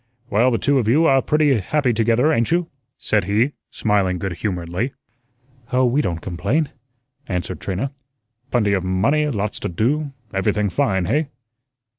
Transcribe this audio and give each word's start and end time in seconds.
"Well, 0.31 0.51
you 0.51 0.57
two 0.57 1.05
are 1.05 1.21
pretty 1.21 1.59
happy 1.59 1.93
together, 1.93 2.33
ain't 2.33 2.49
you?" 2.49 2.71
said 2.97 3.25
he, 3.25 3.51
smiling 3.69 4.17
good 4.17 4.31
humoredly. 4.33 4.93
"Oh, 5.71 5.85
we 5.85 6.01
don't 6.01 6.21
complain," 6.21 6.69
answered 7.27 7.59
Trina. 7.59 7.91
"Plenty 8.49 8.73
of 8.73 8.83
money, 8.83 9.27
lots 9.29 9.59
to 9.59 9.69
do, 9.69 10.11
everything 10.33 10.71
fine, 10.71 11.05
hey?" 11.05 11.27